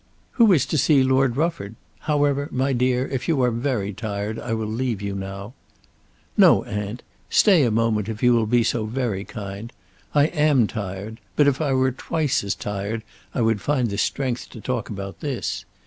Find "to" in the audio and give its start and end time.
0.65-0.79, 14.49-14.59